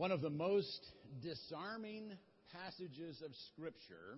[0.00, 0.80] one of the most
[1.22, 2.10] disarming
[2.54, 4.16] passages of Scripture.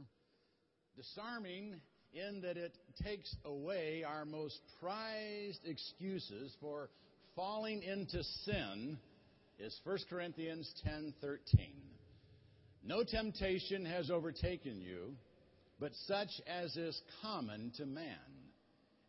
[0.97, 1.75] Disarming
[2.15, 6.89] in that it takes away our most prized excuses for
[7.35, 8.97] falling into sin
[9.59, 11.73] is 1 Corinthians 10:13.
[12.85, 15.17] No temptation has overtaken you,
[15.81, 18.53] but such as is common to man.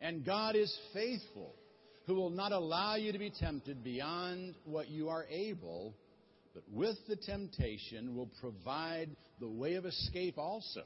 [0.02, 1.53] And God is faithful,
[2.08, 5.95] who will not allow you to be tempted beyond what you are able,
[6.53, 10.84] but with the temptation will provide the way of escape also,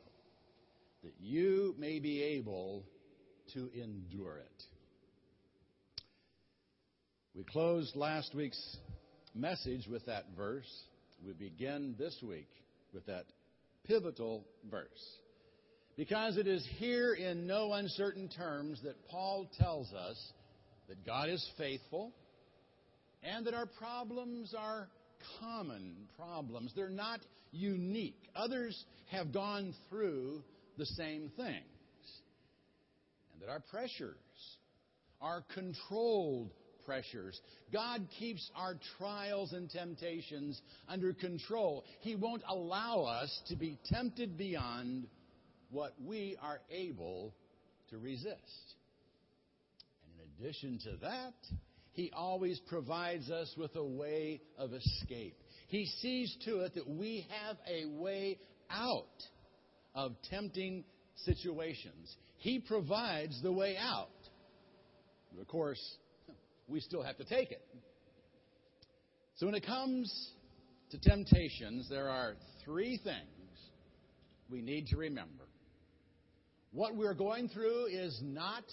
[1.04, 2.84] that you may be able
[3.54, 4.64] to endure it.
[7.36, 8.78] We closed last week's
[9.36, 10.70] message with that verse.
[11.26, 12.50] We begin this week
[12.94, 13.26] with that
[13.86, 15.18] pivotal verse.
[15.96, 20.18] Because it is here in no uncertain terms that Paul tells us
[20.88, 22.12] that God is faithful
[23.24, 24.88] and that our problems are
[25.40, 26.72] common problems.
[26.76, 27.20] They're not
[27.52, 28.22] unique.
[28.36, 30.44] Others have gone through
[30.78, 31.64] the same things.
[33.34, 34.16] And that our pressures
[35.22, 36.52] are controlled
[36.86, 37.40] pressures.
[37.74, 41.84] God keeps our trials and temptations under control.
[42.00, 45.08] He won't allow us to be tempted beyond
[45.70, 47.34] what we are able
[47.90, 48.76] to resist.
[50.04, 51.34] And in addition to that,
[51.98, 55.36] He always provides us with a way of escape.
[55.68, 58.38] He sees to it that we have a way
[58.70, 59.24] out
[59.96, 60.84] of tempting
[61.26, 62.16] situations.
[62.38, 64.10] He provides the way out.
[65.42, 65.82] Of course,
[66.68, 67.66] we still have to take it.
[69.38, 70.34] So when it comes
[70.92, 73.60] to temptations, there are three things
[74.52, 75.46] we need to remember.
[76.74, 78.66] What we're going through is not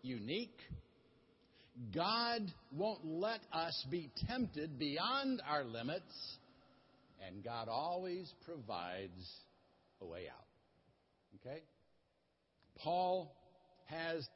[0.00, 0.56] unique.
[1.94, 6.36] God won't let us be tempted beyond our limits,
[7.26, 9.30] and God always provides
[10.00, 10.46] a way out.
[11.40, 11.62] Okay?
[12.78, 13.34] Paul
[13.86, 14.26] has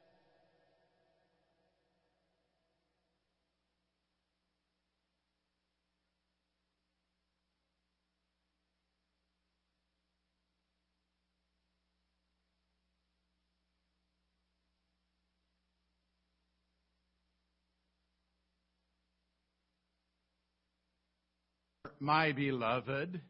[22.00, 23.20] my beloved,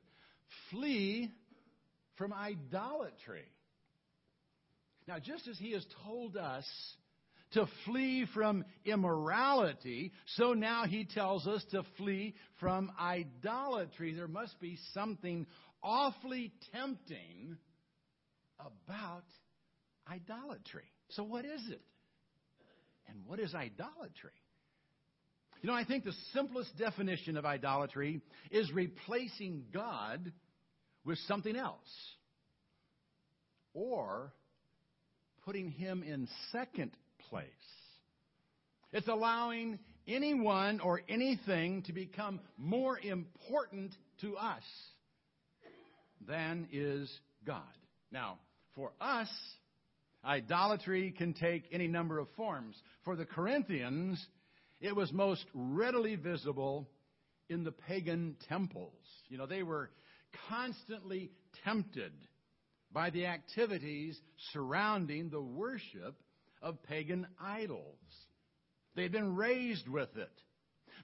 [0.71, 1.31] flee
[2.17, 3.47] from idolatry.
[5.07, 6.67] Now, just as he has told us
[7.53, 14.13] to flee from immorality, so now he tells us to flee from idolatry.
[14.13, 15.47] There must be something
[15.83, 17.57] awfully tempting
[18.61, 19.25] about
[20.11, 20.85] idolatry.
[21.11, 21.81] So, what is it?
[23.09, 24.33] And what is idolatry?
[25.61, 28.21] You know, I think the simplest definition of idolatry
[28.51, 30.33] is replacing God
[31.05, 31.79] with something else.
[33.75, 34.33] Or
[35.45, 36.93] putting him in second
[37.29, 37.45] place.
[38.93, 44.63] It's allowing anyone or anything to become more important to us
[46.27, 47.11] than is
[47.47, 47.63] God.
[48.11, 48.39] Now,
[48.75, 49.29] for us,
[50.25, 52.77] idolatry can take any number of forms.
[53.05, 54.25] For the Corinthians,
[54.81, 56.89] it was most readily visible
[57.49, 58.93] in the pagan temples.
[59.29, 59.91] You know, they were
[60.49, 61.31] constantly
[61.65, 62.13] tempted
[62.93, 64.19] by the activities
[64.53, 66.17] surrounding the worship
[66.63, 67.99] of pagan idols.
[68.95, 70.31] They'd been raised with it.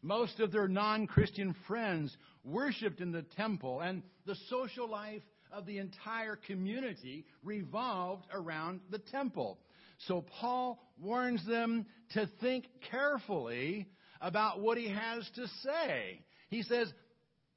[0.02, 2.14] Most of their non Christian friends
[2.44, 8.98] worshiped in the temple, and the social life of the entire community revolved around the
[8.98, 9.58] temple.
[10.06, 13.88] So Paul warns them to think carefully
[14.20, 16.20] about what he has to say.
[16.48, 16.92] He says,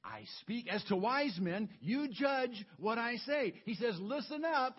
[0.04, 3.54] I speak as to wise men, you judge what I say.
[3.64, 4.78] He says, listen up,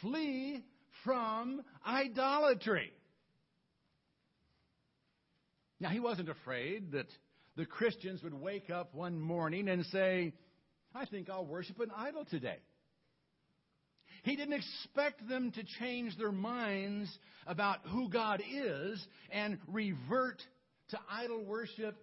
[0.00, 0.64] flee
[1.04, 2.92] from idolatry.
[5.80, 7.08] Now, he wasn't afraid that
[7.56, 10.32] the Christians would wake up one morning and say,
[10.94, 12.58] I think I'll worship an idol today.
[14.22, 17.10] He didn't expect them to change their minds
[17.46, 20.40] about who God is and revert
[20.90, 21.96] to idol worship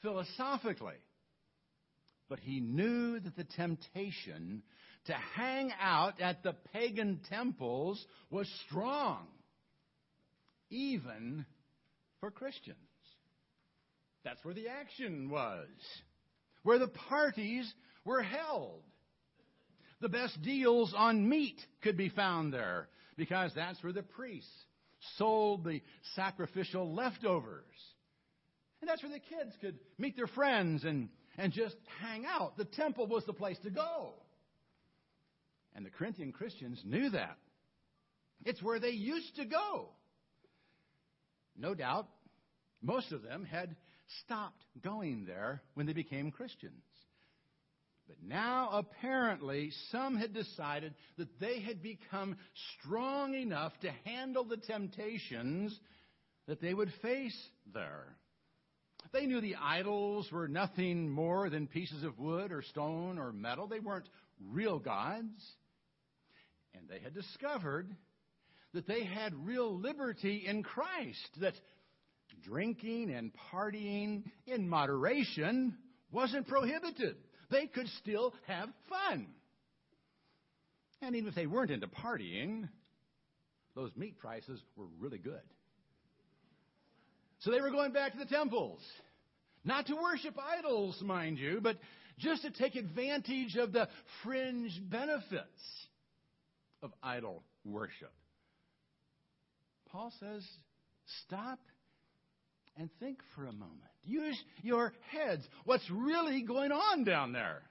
[0.00, 0.94] philosophically.
[2.28, 4.62] But he knew that the temptation
[5.04, 9.26] to hang out at the pagan temples was strong,
[10.70, 11.44] even
[12.20, 12.78] for Christians.
[14.24, 15.68] That's where the action was,
[16.64, 17.72] where the parties
[18.04, 18.82] were held.
[20.00, 24.50] The best deals on meat could be found there because that's where the priests
[25.16, 25.80] sold the
[26.14, 27.64] sacrificial leftovers.
[28.80, 31.08] And that's where the kids could meet their friends and,
[31.38, 32.56] and just hang out.
[32.56, 34.12] The temple was the place to go.
[35.74, 37.38] And the Corinthian Christians knew that.
[38.44, 39.88] It's where they used to go.
[41.58, 42.06] No doubt,
[42.82, 43.76] most of them had
[44.24, 46.82] stopped going there when they became Christians.
[48.06, 52.36] But now, apparently, some had decided that they had become
[52.80, 55.78] strong enough to handle the temptations
[56.46, 57.36] that they would face
[57.74, 58.16] there.
[59.12, 63.66] They knew the idols were nothing more than pieces of wood or stone or metal.
[63.66, 64.08] They weren't
[64.40, 65.42] real gods.
[66.74, 67.94] And they had discovered
[68.72, 71.54] that they had real liberty in Christ, that
[72.44, 75.76] drinking and partying in moderation
[76.12, 77.16] wasn't prohibited.
[77.50, 79.26] They could still have fun.
[81.02, 82.68] And even if they weren't into partying,
[83.74, 85.40] those meat prices were really good.
[87.40, 88.80] So they were going back to the temples.
[89.64, 91.76] Not to worship idols, mind you, but
[92.18, 93.88] just to take advantage of the
[94.22, 95.86] fringe benefits
[96.82, 98.12] of idol worship.
[99.90, 100.46] Paul says,
[101.24, 101.58] stop
[102.76, 103.80] and think for a moment.
[104.04, 105.42] Use your heads.
[105.64, 107.62] What's really going on down there?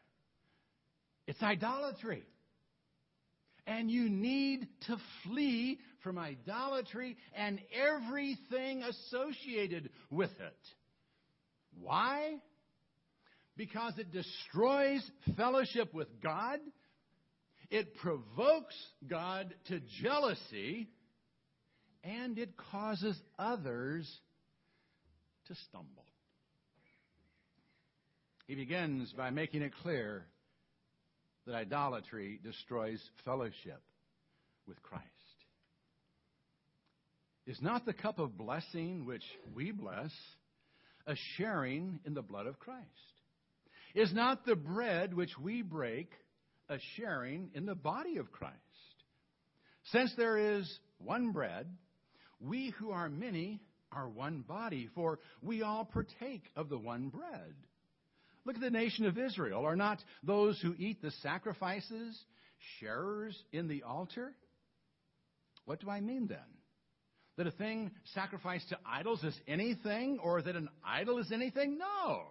[1.27, 2.23] It's idolatry.
[3.67, 10.57] And you need to flee from idolatry and everything associated with it.
[11.81, 12.35] Why?
[13.57, 15.01] Because it destroys
[15.35, 16.59] fellowship with God,
[17.71, 18.75] it provokes
[19.07, 20.89] God to jealousy,
[22.03, 24.07] and it causes others
[25.47, 26.05] to stumble.
[28.47, 30.25] He begins by making it clear
[31.45, 33.81] that idolatry destroys fellowship
[34.67, 35.05] with Christ.
[37.47, 40.11] Is not the cup of blessing which we bless
[41.05, 42.85] a sharing in the blood of Christ?
[43.93, 46.09] Is not the bread which we break
[46.69, 48.55] a sharing in the body of Christ?
[49.91, 51.67] Since there is one bread,
[52.39, 53.61] we who are many
[53.95, 57.55] are one body, for we all partake of the one bread.
[58.45, 59.65] Look at the nation of Israel.
[59.65, 62.19] Are not those who eat the sacrifices
[62.79, 64.33] sharers in the altar?
[65.65, 66.37] What do I mean then?
[67.37, 71.77] That a thing sacrificed to idols is anything, or that an idol is anything?
[71.77, 72.27] No.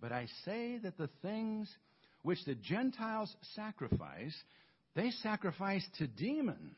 [0.00, 1.72] But I say that the things
[2.22, 4.34] which the Gentiles sacrifice,
[4.94, 6.74] they sacrifice to demons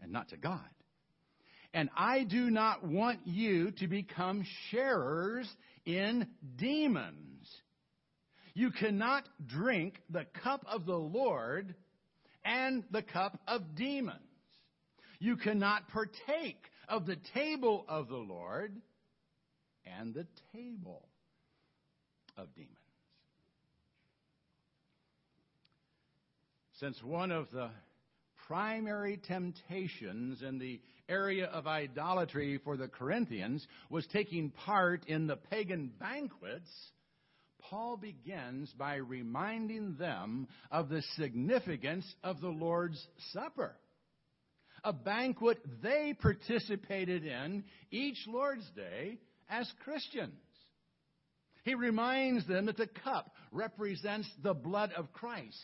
[0.00, 0.60] and not to God.
[1.76, 5.46] And I do not want you to become sharers
[5.84, 6.26] in
[6.56, 7.46] demons.
[8.54, 11.74] You cannot drink the cup of the Lord
[12.46, 14.16] and the cup of demons.
[15.18, 18.72] You cannot partake of the table of the Lord
[19.84, 21.06] and the table
[22.38, 22.72] of demons.
[26.80, 27.68] Since one of the
[28.46, 35.36] primary temptations in the area of idolatry for the Corinthians was taking part in the
[35.36, 36.70] pagan banquets,
[37.70, 43.74] Paul begins by reminding them of the significance of the Lord's Supper,
[44.84, 50.32] a banquet they participated in each Lord's Day as Christians.
[51.64, 55.56] He reminds them that the cup represents the blood of Christ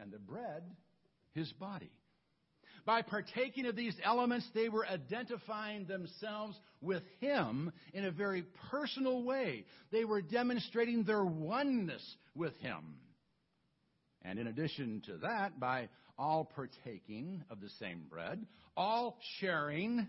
[0.00, 0.62] and the bread,
[1.34, 1.92] his body.
[2.86, 9.22] By partaking of these elements, they were identifying themselves with Him in a very personal
[9.24, 9.64] way.
[9.92, 12.02] They were demonstrating their oneness
[12.34, 12.96] with Him.
[14.22, 18.44] And in addition to that, by all partaking of the same bread,
[18.76, 20.06] all sharing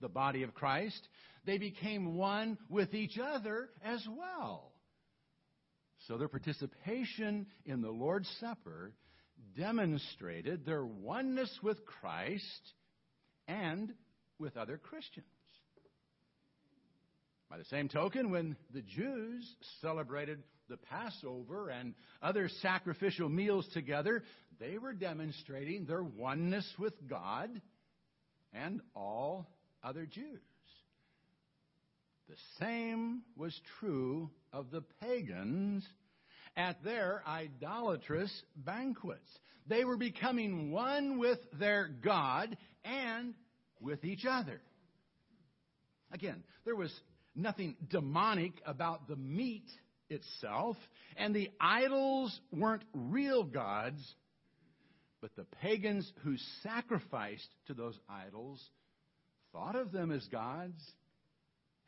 [0.00, 1.08] the body of Christ,
[1.44, 4.72] they became one with each other as well.
[6.06, 8.92] So their participation in the Lord's Supper
[9.58, 12.72] demonstrated their oneness with Christ
[13.48, 13.92] and
[14.38, 15.26] with other Christians.
[17.50, 24.22] By the same token, when the Jews celebrated the Passover and other sacrificial meals together,
[24.60, 27.48] they were demonstrating their oneness with God
[28.52, 29.50] and all
[29.82, 30.40] other Jews.
[32.28, 35.86] The same was true of the pagans
[36.54, 39.30] at their idolatrous banquets.
[39.68, 43.34] They were becoming one with their God and
[43.80, 44.60] with each other.
[46.10, 46.92] Again, there was
[47.34, 49.66] nothing demonic about the meat
[50.08, 50.76] itself,
[51.16, 54.00] and the idols weren't real gods,
[55.20, 58.62] but the pagans who sacrificed to those idols
[59.52, 60.80] thought of them as gods,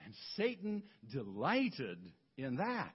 [0.04, 1.98] and Satan delighted
[2.36, 2.94] in that.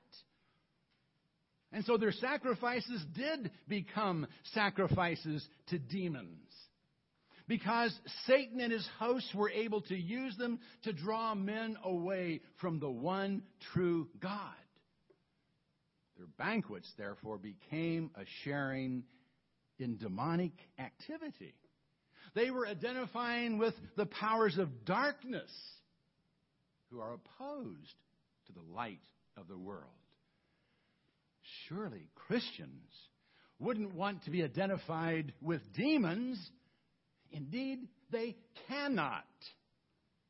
[1.76, 6.48] And so their sacrifices did become sacrifices to demons.
[7.50, 7.94] Because
[8.26, 12.90] Satan and his hosts were able to use them to draw men away from the
[12.90, 14.56] one true God.
[16.18, 19.04] Their banquets, therefore, became a sharing
[19.78, 21.56] in demonic activity.
[22.36, 25.52] They were identifying with the powers of darkness
[26.90, 27.96] who are opposed
[28.46, 29.04] to the light
[29.36, 29.92] of the world.
[31.68, 32.92] Surely Christians
[33.60, 36.40] wouldn't want to be identified with demons.
[37.32, 38.36] Indeed, they
[38.68, 39.26] cannot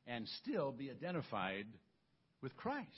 [0.07, 1.65] and still be identified
[2.41, 2.89] with Christ.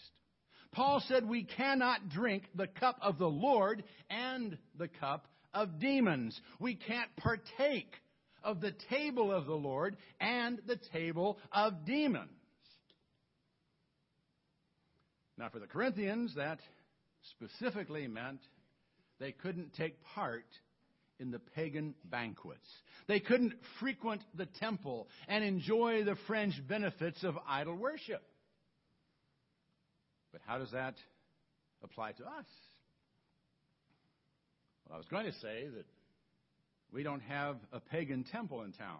[0.71, 6.39] Paul said we cannot drink the cup of the Lord and the cup of demons.
[6.59, 7.93] We can't partake
[8.43, 12.29] of the table of the Lord and the table of demons.
[15.37, 16.59] Now, for the Corinthians, that
[17.31, 18.39] specifically meant
[19.19, 20.45] they couldn't take part
[21.19, 22.67] in the pagan banquets.
[23.07, 28.21] They couldn't frequent the temple and enjoy the fringe benefits of idol worship.
[30.31, 30.95] But how does that
[31.83, 32.45] apply to us?
[34.85, 35.85] Well, I was going to say that
[36.91, 38.99] we don't have a pagan temple in town,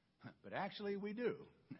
[0.44, 1.34] but actually we do.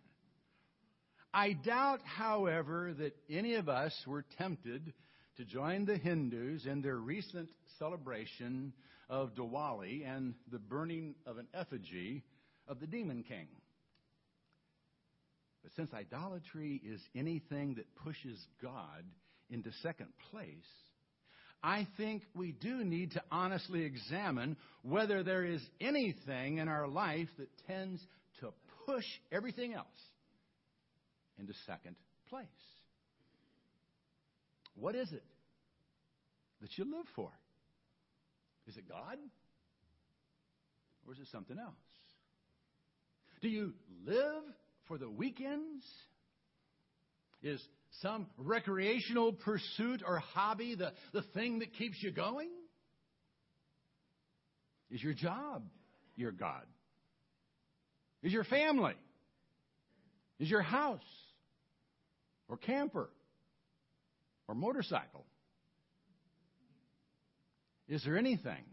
[1.35, 4.93] I doubt, however, that any of us were tempted
[5.37, 7.49] to join the Hindus in their recent
[7.79, 8.73] celebration
[9.09, 12.23] of Diwali and the burning of an effigy
[12.69, 13.49] of the demon king.
[15.63, 19.05] But since idolatry is anything that pushes God
[19.51, 20.49] into second place,
[21.63, 27.29] I think we do need to honestly examine whether there is anything in our life
[27.39, 28.03] that tends
[28.41, 28.53] to
[28.85, 29.87] push everything else
[31.39, 31.97] into second
[32.29, 32.47] place.
[34.75, 35.25] What is it
[36.61, 37.31] that you live for?
[38.67, 39.19] Is it God?
[41.07, 41.75] Or is it something else?
[43.41, 43.75] Do you
[44.07, 44.43] live
[44.89, 45.85] for the weekends?
[47.43, 47.61] Is
[48.01, 52.49] some recreational pursuit or hobby the, the thing that keeps you going?
[54.91, 55.65] Is your job
[56.17, 56.65] your God?
[58.23, 58.95] Is your family?
[60.39, 61.01] Is your house?
[62.49, 63.11] Or camper?
[64.49, 65.25] Or motorcycle?
[67.89, 68.65] Is there anything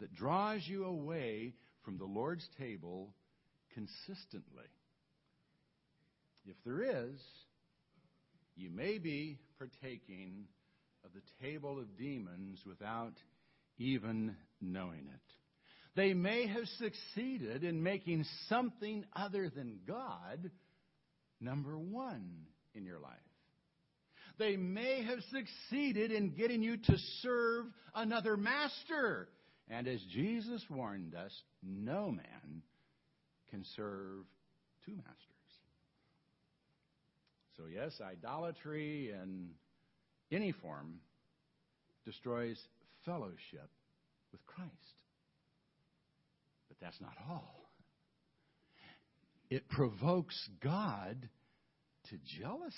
[0.00, 3.14] that draws you away from the Lord's table
[3.74, 4.64] consistently?
[6.44, 7.20] If there is,
[8.56, 10.44] you may be partaking
[11.04, 13.14] of the table of demons without
[13.78, 15.20] even knowing it.
[15.94, 20.50] They may have succeeded in making something other than God
[21.40, 23.12] number one in your life.
[24.38, 29.28] They may have succeeded in getting you to serve another master.
[29.68, 32.62] And as Jesus warned us, no man
[33.50, 34.24] can serve
[34.84, 35.16] two masters.
[37.56, 39.50] So, yes, idolatry in
[40.30, 41.00] any form
[42.04, 42.58] destroys
[43.04, 43.68] fellowship
[44.32, 44.70] with Christ.
[46.68, 47.70] But that's not all.
[49.50, 51.28] It provokes God
[52.08, 52.72] to jealousy.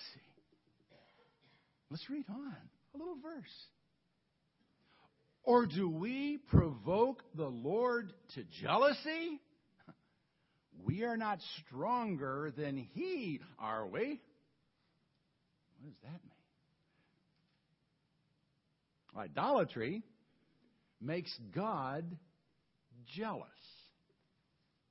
[1.95, 2.57] Let's read on
[2.93, 3.55] a little verse.
[5.45, 9.41] Or do we provoke the Lord to jealousy?
[10.85, 14.21] We are not stronger than He, are we?
[15.79, 16.21] What does that
[19.15, 19.23] mean?
[19.31, 20.03] Idolatry
[21.01, 22.05] makes God
[23.17, 23.45] jealous.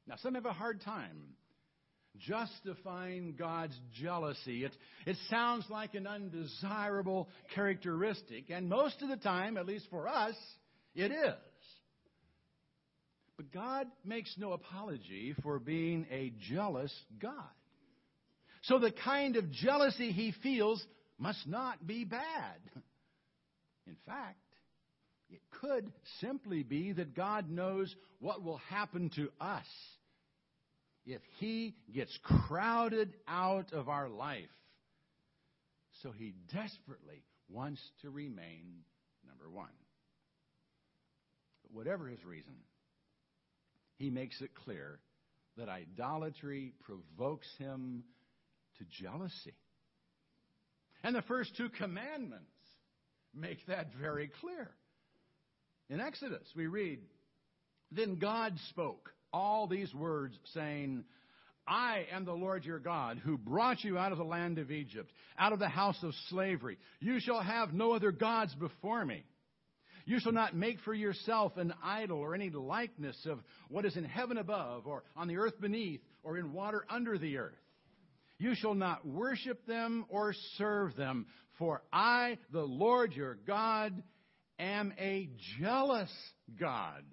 [0.07, 1.35] Now, some have a hard time
[2.19, 4.65] justifying God's jealousy.
[4.65, 4.71] It,
[5.05, 10.35] it sounds like an undesirable characteristic, and most of the time, at least for us,
[10.95, 11.33] it is.
[13.35, 17.33] But God makes no apology for being a jealous God.
[18.63, 20.83] So the kind of jealousy he feels
[21.17, 22.59] must not be bad.
[23.87, 24.37] In fact,
[25.29, 25.91] it could
[26.21, 29.65] simply be that God knows what will happen to us
[31.05, 34.49] if he gets crowded out of our life.
[36.01, 38.83] So he desperately wants to remain
[39.27, 39.67] number one.
[41.63, 42.55] But whatever his reason,
[43.97, 44.99] he makes it clear
[45.57, 48.03] that idolatry provokes him
[48.77, 49.55] to jealousy.
[51.03, 52.47] And the first two commandments
[53.35, 54.71] make that very clear.
[55.89, 56.99] In Exodus, we read,
[57.91, 61.03] Then God spoke all these words, saying,
[61.67, 65.11] I am the Lord your God who brought you out of the land of Egypt,
[65.37, 66.77] out of the house of slavery.
[66.99, 69.23] You shall have no other gods before me.
[70.05, 74.03] You shall not make for yourself an idol or any likeness of what is in
[74.03, 77.53] heaven above, or on the earth beneath, or in water under the earth.
[78.37, 84.03] You shall not worship them or serve them, for I, the Lord your God,
[84.59, 86.11] am a jealous
[86.59, 87.03] God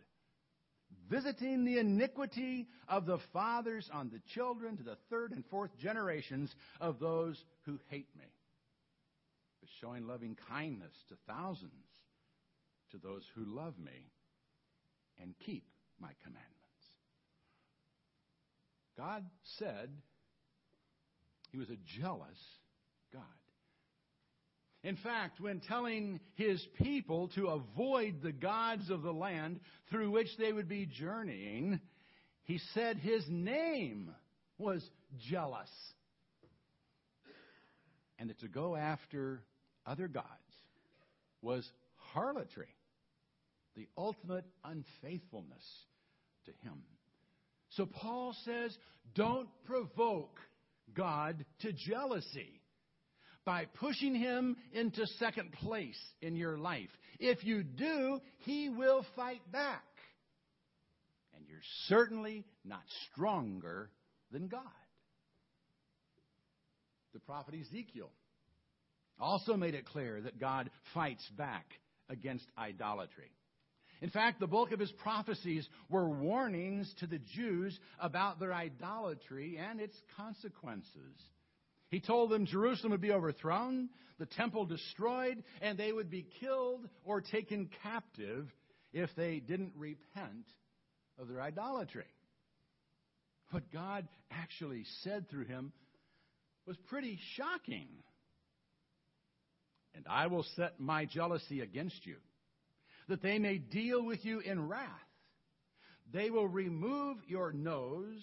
[1.10, 6.54] visiting the iniquity of the fathers on the children to the third and fourth generations
[6.80, 8.24] of those who hate me,
[9.60, 11.72] but showing loving kindness to thousands
[12.92, 14.12] to those who love me
[15.20, 15.64] and keep
[16.00, 16.46] my commandments.
[18.96, 19.24] God
[19.58, 19.90] said
[21.50, 22.38] he was a jealous
[23.12, 23.22] God.
[24.82, 29.60] In fact, when telling his people to avoid the gods of the land
[29.90, 31.80] through which they would be journeying,
[32.44, 34.10] he said his name
[34.56, 34.82] was
[35.28, 35.68] jealous.
[38.18, 39.42] And that to go after
[39.86, 40.26] other gods
[41.42, 41.68] was
[42.12, 42.74] harlotry,
[43.76, 45.64] the ultimate unfaithfulness
[46.46, 46.82] to him.
[47.70, 48.76] So Paul says,
[49.14, 50.38] don't provoke
[50.94, 52.59] God to jealousy
[53.44, 56.90] by pushing him into second place in your life.
[57.18, 59.84] If you do, he will fight back.
[61.34, 62.82] And you're certainly not
[63.12, 63.90] stronger
[64.30, 64.62] than God.
[67.12, 68.10] The prophet Ezekiel
[69.18, 71.66] also made it clear that God fights back
[72.08, 73.30] against idolatry.
[74.00, 79.58] In fact, the bulk of his prophecies were warnings to the Jews about their idolatry
[79.58, 81.16] and its consequences.
[81.90, 86.88] He told them Jerusalem would be overthrown, the temple destroyed, and they would be killed
[87.04, 88.48] or taken captive
[88.92, 90.46] if they didn't repent
[91.18, 92.06] of their idolatry.
[93.50, 95.72] What God actually said through him
[96.66, 97.88] was pretty shocking.
[99.94, 102.16] And I will set my jealousy against you,
[103.08, 104.86] that they may deal with you in wrath.
[106.12, 108.22] They will remove your nose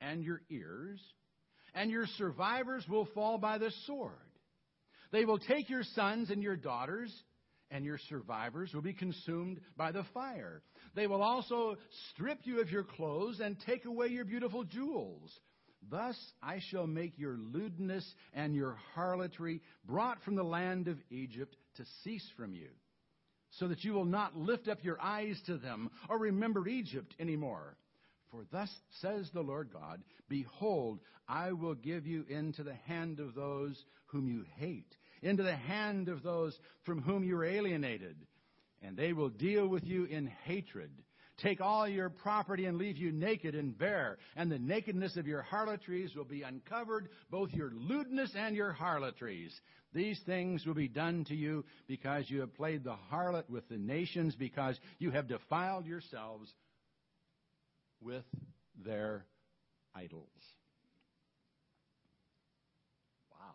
[0.00, 1.00] and your ears
[1.78, 4.12] and your survivors will fall by the sword.
[5.12, 7.14] They will take your sons and your daughters,
[7.70, 10.60] and your survivors will be consumed by the fire.
[10.96, 11.76] They will also
[12.10, 15.30] strip you of your clothes and take away your beautiful jewels.
[15.88, 21.54] Thus I shall make your lewdness and your harlotry brought from the land of Egypt
[21.76, 22.70] to cease from you,
[23.52, 27.76] so that you will not lift up your eyes to them or remember Egypt anymore.
[28.30, 33.34] For thus says the Lord God Behold, I will give you into the hand of
[33.34, 38.16] those whom you hate, into the hand of those from whom you are alienated,
[38.82, 40.90] and they will deal with you in hatred.
[41.38, 45.42] Take all your property and leave you naked and bare, and the nakedness of your
[45.42, 49.54] harlotries will be uncovered, both your lewdness and your harlotries.
[49.94, 53.78] These things will be done to you because you have played the harlot with the
[53.78, 56.52] nations, because you have defiled yourselves
[58.00, 58.24] with
[58.84, 59.24] their
[59.94, 60.28] idols.
[63.30, 63.54] Wow.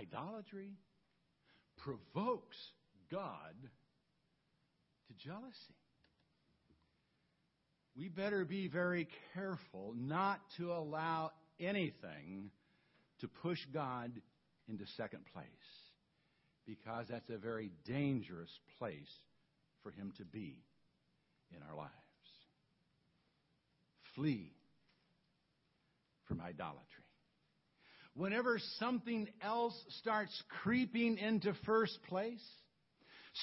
[0.00, 0.72] Idolatry
[1.78, 2.56] provokes
[3.10, 3.54] God
[5.08, 5.76] to jealousy.
[7.96, 12.50] We better be very careful not to allow anything
[13.20, 14.12] to push God
[14.68, 15.46] into second place
[16.66, 19.12] because that's a very dangerous place
[19.82, 20.62] for him to be
[21.56, 21.90] in our lives.
[24.14, 24.52] Flee
[26.26, 26.82] from idolatry.
[28.14, 32.42] Whenever something else starts creeping into first place,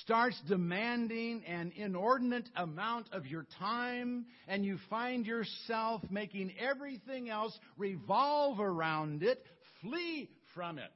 [0.04, 7.58] starts demanding an inordinate amount of your time, and you find yourself making everything else
[7.78, 9.44] revolve around it,
[9.82, 10.92] flee from it.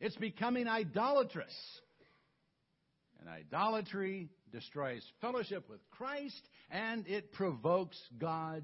[0.00, 1.54] It's becoming idolatrous.
[3.20, 8.62] And idolatry destroys fellowship with Christ, and it provokes God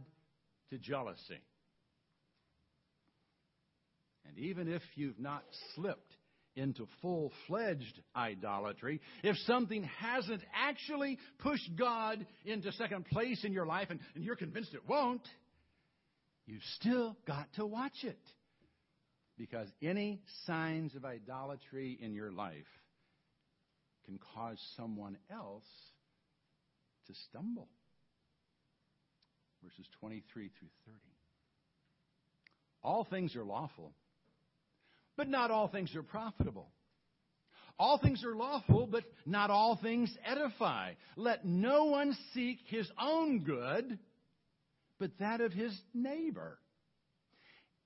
[0.71, 1.41] to jealousy.
[4.27, 5.43] And even if you've not
[5.75, 6.15] slipped
[6.55, 13.67] into full fledged idolatry, if something hasn't actually pushed God into second place in your
[13.67, 15.27] life and, and, you're convinced it won't,
[16.47, 18.19] you've still got to watch it.
[19.39, 22.67] Because any signs of idolatry in your life
[24.09, 25.69] can cause someone else
[27.07, 27.69] to stumble.
[29.63, 30.99] Verses 23 through 30.
[32.83, 33.93] All things are lawful,
[35.19, 36.71] but not all things are profitable.
[37.79, 40.93] All things are lawful, but not all things edify.
[41.17, 43.99] Let no one seek his own good,
[44.99, 46.59] but that of his neighbor.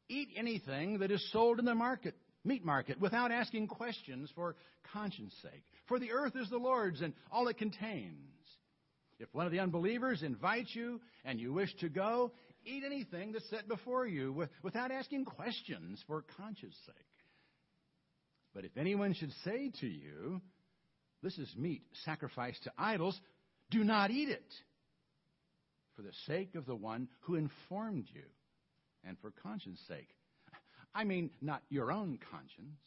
[0.09, 4.57] Eat anything that is sold in the market, meat market, without asking questions for
[4.93, 5.65] conscience sake.
[5.87, 8.17] For the earth is the Lord's and all it contains.
[9.19, 12.33] If one of the unbelievers invites you and you wish to go,
[12.65, 16.97] eat anything that's set before you without asking questions for conscience sake.
[18.55, 20.41] But if anyone should say to you,
[21.23, 23.19] This is meat sacrificed to idols,
[23.71, 24.53] do not eat it
[25.95, 28.25] for the sake of the one who informed you
[29.05, 30.09] and for conscience sake.
[30.95, 32.81] I mean, not your own conscience,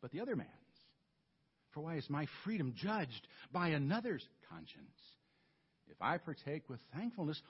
[0.00, 0.50] but the other man's.
[1.72, 4.86] For why is my freedom judged by another's conscience?
[5.88, 7.40] If I partake with thankfulness,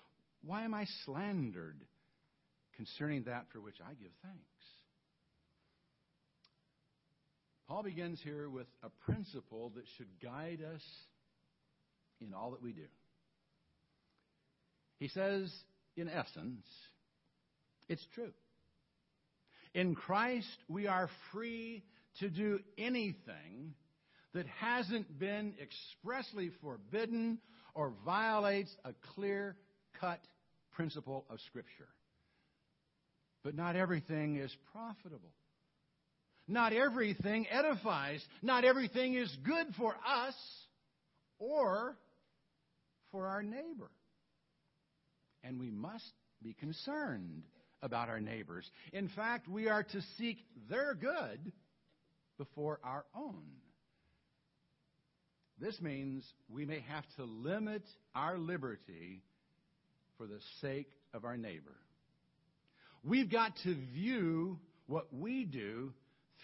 [0.42, 1.85] why am I slandered
[2.76, 4.40] concerning that for which I give thanks?
[7.68, 10.83] Paul begins here with a principle that should guide us
[12.20, 12.85] in all that we do.
[14.98, 15.52] He says,
[15.96, 16.66] in essence,
[17.88, 18.33] it's true.
[19.74, 21.82] In Christ, we are free
[22.20, 23.74] to do anything
[24.32, 27.38] that hasn't been expressly forbidden
[27.74, 29.56] or violates a clear
[30.00, 30.20] cut
[30.72, 31.88] principle of Scripture.
[33.42, 35.32] But not everything is profitable.
[36.46, 38.24] Not everything edifies.
[38.42, 40.34] Not everything is good for us
[41.38, 41.96] or
[43.10, 43.90] for our neighbor.
[45.42, 47.42] And we must be concerned
[47.85, 48.68] about our neighbors.
[48.92, 51.53] In fact, we are to seek their good
[52.38, 53.44] before our own.
[55.61, 57.83] This means we may have to limit
[58.14, 59.23] our liberty
[60.18, 61.77] for the sake of our neighbor.
[63.05, 65.92] We've got to view what we do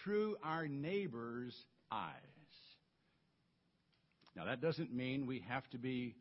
[0.03, 1.55] through our neighbor's
[1.91, 2.13] eyes.
[4.35, 6.15] Now, that doesn't mean we have to be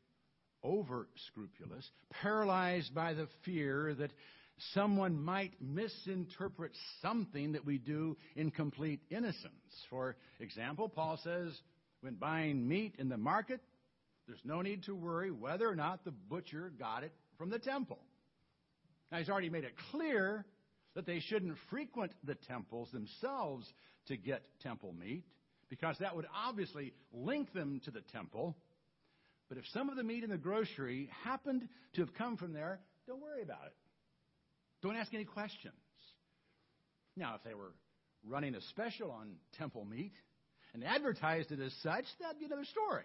[0.63, 1.89] over scrupulous,
[2.23, 4.11] paralyzed by the fear that
[4.75, 9.87] someone might misinterpret something that we do in complete innocence.
[9.89, 11.53] For example, Paul says,
[12.01, 13.61] when buying meat in the market,
[14.27, 17.99] there's no need to worry whether or not the butcher got it from the temple.
[19.11, 20.45] Now, he's already made it clear
[20.95, 23.67] that they shouldn't frequent the temples themselves
[24.07, 25.25] to get temple meat,
[25.69, 28.57] because that would obviously link them to the temple.
[29.49, 32.81] But if some of the meat in the grocery happened to have come from there,
[33.07, 33.75] don't worry about it.
[34.83, 35.75] Don't ask any questions.
[37.17, 37.73] Now, if they were
[38.27, 40.13] running a special on temple meat
[40.73, 43.05] and advertised it as such, that'd be another story.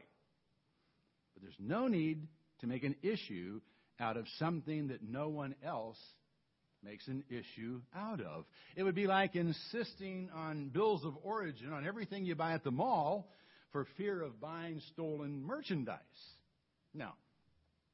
[1.33, 2.27] But there's no need
[2.61, 3.61] to make an issue
[3.99, 5.97] out of something that no one else
[6.83, 8.45] makes an issue out of.
[8.75, 12.71] It would be like insisting on bills of origin on everything you buy at the
[12.71, 13.29] mall
[13.71, 15.99] for fear of buying stolen merchandise.
[16.93, 17.15] Now,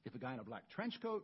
[0.06, 1.24] if a guy in a black trench coat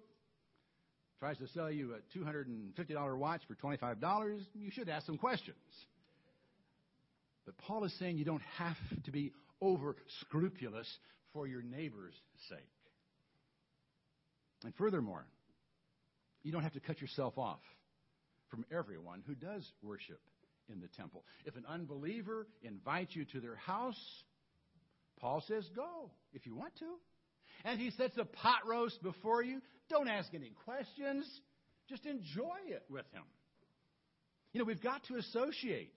[1.19, 5.57] tries to sell you a $250 watch for $25, you should ask some questions.
[7.45, 8.75] But Paul is saying you don't have
[9.05, 10.87] to be over scrupulous
[11.33, 12.13] for your neighbor's
[12.49, 12.59] sake.
[14.63, 15.25] And furthermore,
[16.43, 17.59] you don't have to cut yourself off
[18.49, 20.19] from everyone who does worship
[20.71, 21.23] in the temple.
[21.45, 23.99] If an unbeliever invites you to their house,
[25.19, 26.85] Paul says, go if you want to.
[27.65, 29.61] And he sets a pot roast before you.
[29.89, 31.25] Don't ask any questions.
[31.89, 33.23] Just enjoy it with him.
[34.53, 35.93] You know, we've got to associate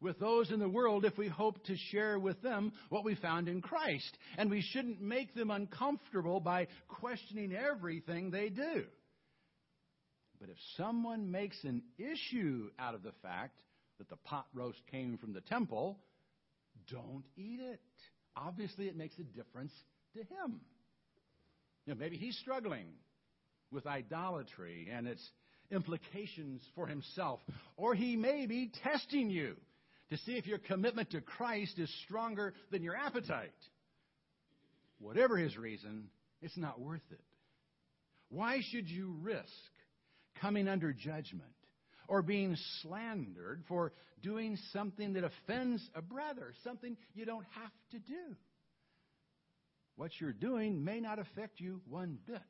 [0.00, 3.48] with those in the world if we hope to share with them what we found
[3.48, 4.16] in Christ.
[4.36, 8.84] And we shouldn't make them uncomfortable by questioning everything they do.
[10.40, 13.60] But if someone makes an issue out of the fact
[13.98, 15.98] that the pot roast came from the temple,
[16.90, 17.80] don't eat it.
[18.36, 19.72] Obviously, it makes a difference
[20.14, 20.60] to him.
[21.86, 22.88] You know, maybe he's struggling
[23.74, 25.22] with idolatry and its
[25.70, 27.40] implications for himself.
[27.76, 29.56] Or he may be testing you
[30.10, 33.50] to see if your commitment to Christ is stronger than your appetite.
[34.98, 36.08] Whatever his reason,
[36.40, 37.20] it's not worth it.
[38.28, 39.42] Why should you risk
[40.40, 41.42] coming under judgment
[42.08, 47.98] or being slandered for doing something that offends a brother, something you don't have to
[47.98, 48.36] do?
[49.96, 52.40] What you're doing may not affect you one bit.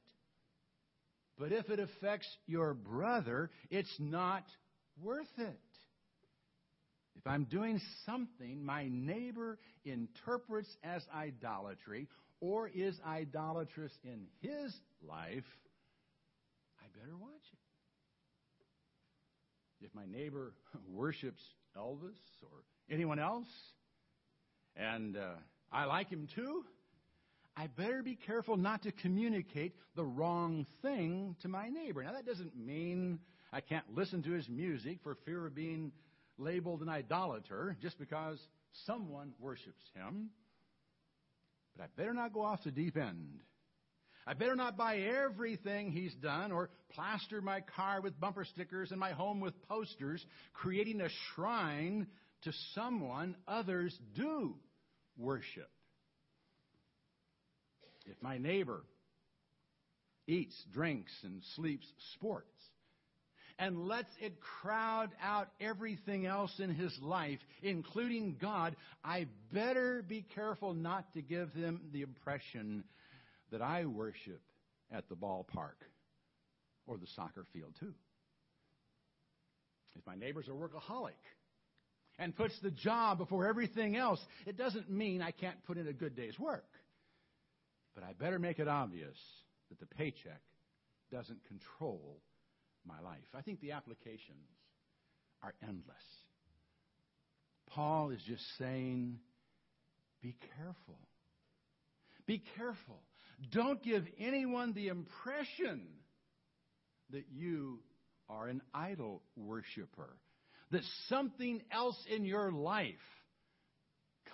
[1.39, 4.45] But if it affects your brother, it's not
[5.03, 5.59] worth it.
[7.17, 12.09] If I'm doing something my neighbor interprets as idolatry
[12.41, 15.45] or is idolatrous in his life,
[16.81, 17.59] I better watch it.
[19.87, 20.55] If my neighbor
[20.89, 21.43] worships
[21.77, 23.49] Elvis or anyone else,
[24.77, 25.35] and uh,
[25.73, 26.65] I like him too,
[27.57, 32.03] I better be careful not to communicate the wrong thing to my neighbor.
[32.03, 33.21] Now, that doesn't mean
[33.53, 35.93] I can't listen to his music for fear of being
[36.37, 38.41] labeled an idolater just because
[38.87, 40.31] someone worships him.
[41.77, 43.41] But I better not go off the deep end.
[44.27, 48.99] I better not buy everything he's done or plaster my car with bumper stickers and
[48.99, 52.07] my home with posters, creating a shrine
[52.43, 54.55] to someone others do
[55.17, 55.71] worship.
[58.07, 58.83] If my neighbor
[60.27, 62.49] eats, drinks, and sleeps sports,
[63.59, 70.25] and lets it crowd out everything else in his life, including God, I better be
[70.35, 72.85] careful not to give him the impression
[73.53, 74.41] that I worship
[74.93, 75.79] at the ballpark
[76.87, 77.95] or the soccer field too.
[79.97, 81.13] If my neighbor's a workaholic
[82.19, 85.93] and puts the job before everything else, it doesn't mean I can't put in a
[85.93, 86.65] good day's work.
[87.95, 89.17] But I better make it obvious
[89.71, 90.41] that the paycheck
[91.11, 92.21] doesn't control
[92.87, 93.25] my life.
[93.35, 94.49] I think the applications
[95.43, 95.95] are endless.
[97.69, 99.19] Paul is just saying,
[100.23, 100.99] be careful.
[102.27, 103.03] Be careful.
[103.53, 105.83] Don't give anyone the impression
[107.11, 107.81] that you
[108.29, 110.17] are an idol worshiper,
[110.71, 112.95] that something else in your life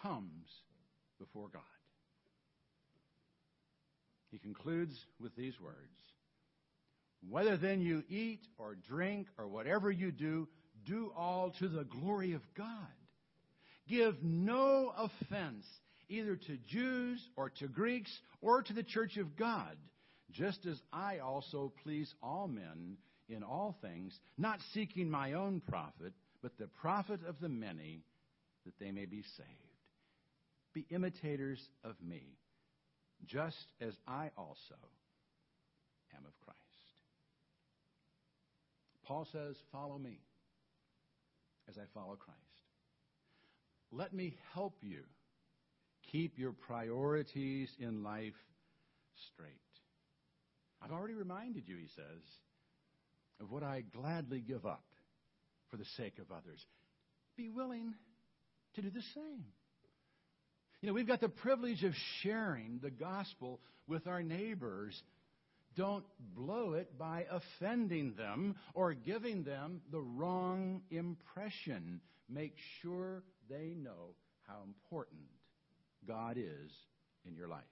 [0.02, 0.46] comes
[1.18, 1.62] before God.
[4.30, 5.76] He concludes with these words
[7.28, 10.48] Whether then you eat or drink or whatever you do,
[10.86, 12.66] do all to the glory of God.
[13.88, 15.66] Give no offense
[16.08, 19.76] either to Jews or to Greeks or to the church of God,
[20.30, 22.96] just as I also please all men
[23.28, 26.12] in all things, not seeking my own profit,
[26.42, 28.02] but the profit of the many,
[28.64, 29.48] that they may be saved.
[30.74, 32.38] Be imitators of me,
[33.26, 34.76] just as I also
[36.16, 36.58] am of Christ.
[39.04, 40.20] Paul says, Follow me
[41.68, 42.38] as I follow Christ.
[43.92, 45.02] Let me help you
[46.10, 48.34] Keep your priorities in life
[49.32, 49.48] straight.
[50.82, 52.22] I've already reminded you, he says,
[53.40, 54.84] of what I gladly give up
[55.70, 56.64] for the sake of others.
[57.36, 57.94] Be willing
[58.74, 59.44] to do the same.
[60.80, 65.00] You know, we've got the privilege of sharing the gospel with our neighbors.
[65.76, 72.00] Don't blow it by offending them or giving them the wrong impression.
[72.28, 74.14] Make sure they know
[74.46, 75.20] how important
[76.08, 76.70] God is
[77.26, 77.62] in your life.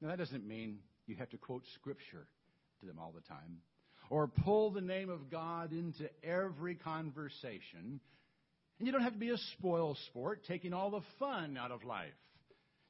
[0.00, 2.26] Now, that doesn't mean you have to quote Scripture
[2.80, 3.62] to them all the time
[4.10, 8.00] or pull the name of God into every conversation.
[8.78, 11.84] And you don't have to be a spoil sport taking all the fun out of
[11.84, 12.12] life.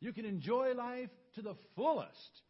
[0.01, 2.43] You can enjoy life to the fullest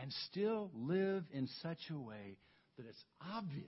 [0.00, 2.36] and still live in such a way
[2.76, 3.04] that it's
[3.34, 3.66] obvious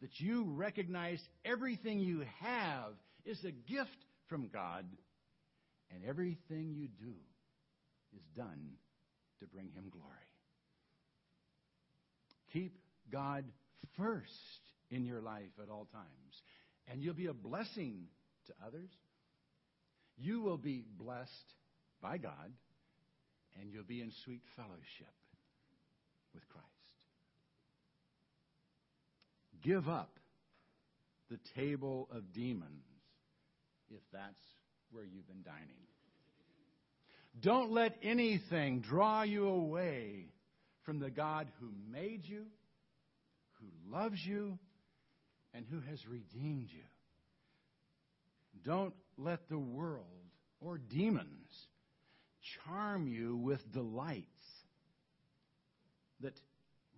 [0.00, 2.92] that you recognize everything you have
[3.24, 3.90] is a gift
[4.28, 4.84] from God
[5.94, 7.14] and everything you do
[8.14, 8.72] is done
[9.40, 10.08] to bring him glory.
[12.52, 12.76] Keep
[13.10, 13.44] God
[13.96, 14.30] first
[14.90, 16.42] in your life at all times,
[16.92, 18.04] and you'll be a blessing
[18.46, 18.90] to others.
[20.18, 21.54] You will be blessed
[22.02, 22.52] by God,
[23.58, 25.14] and you'll be in sweet fellowship
[26.34, 26.66] with Christ.
[29.62, 30.18] Give up
[31.30, 32.84] the table of demons
[33.90, 34.40] if that's
[34.90, 35.86] where you've been dining.
[37.40, 40.26] Don't let anything draw you away
[40.82, 42.44] from the God who made you,
[43.54, 44.58] who loves you,
[45.54, 46.84] and who has redeemed you.
[48.64, 50.06] Don't let the world
[50.60, 51.66] or demons
[52.64, 54.26] charm you with delights
[56.20, 56.40] that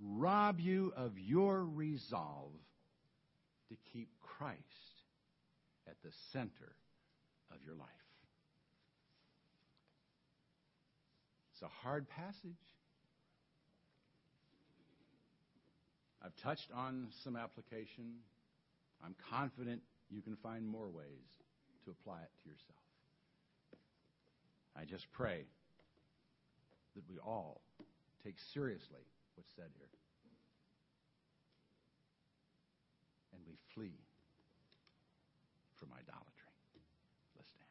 [0.00, 2.52] rob you of your resolve
[3.68, 4.58] to keep Christ
[5.88, 6.74] at the center
[7.50, 7.88] of your life.
[11.52, 12.52] It's a hard passage.
[16.22, 18.14] I've touched on some application.
[19.04, 21.28] I'm confident you can find more ways
[21.84, 22.78] to apply it to yourself.
[24.76, 25.44] I just pray
[26.96, 27.60] that we all
[28.24, 29.88] take seriously what's said here.
[33.34, 34.00] And we flee
[35.76, 36.54] from idolatry.
[37.36, 37.68] Let's stand.